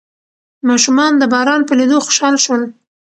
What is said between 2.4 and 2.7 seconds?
شول.